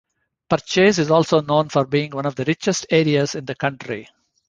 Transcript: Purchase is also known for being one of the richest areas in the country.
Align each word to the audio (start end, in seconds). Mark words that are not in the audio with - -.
Purchase 0.49 0.97
is 0.97 1.11
also 1.11 1.41
known 1.41 1.69
for 1.69 1.85
being 1.85 2.09
one 2.09 2.25
of 2.25 2.33
the 2.33 2.43
richest 2.45 2.87
areas 2.89 3.35
in 3.35 3.45
the 3.45 3.53
country. 3.53 4.07